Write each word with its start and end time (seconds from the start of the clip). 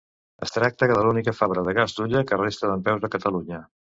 Es 0.45 0.53
tracta 0.53 0.87
de 0.91 1.01
l'única 1.07 1.33
fàbrica 1.41 1.65
de 1.67 1.75
gas 1.79 1.95
d'hulla 1.97 2.23
que 2.31 2.41
resta 2.41 2.73
dempeus 2.73 3.07
a 3.09 3.13
Catalunya. 3.17 3.61